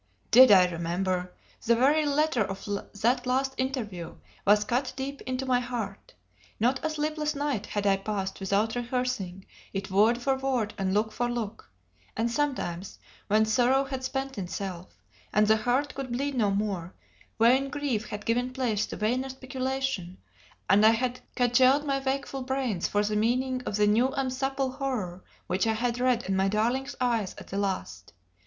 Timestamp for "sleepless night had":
6.89-7.85